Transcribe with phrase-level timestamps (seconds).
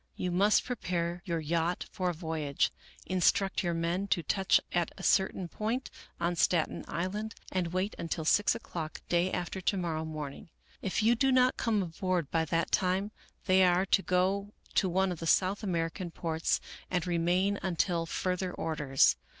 [0.15, 2.71] You must prepare your yacht for a voyage,
[3.05, 8.25] instruct your men to touch at a certain point on Staten Island, and wait until
[8.25, 10.49] six o'clock day after to morrow morning.
[10.81, 13.11] If you do not come aboard by that time,
[13.45, 16.59] they are to go to one of the South American ports
[16.89, 19.17] and re main until further orders.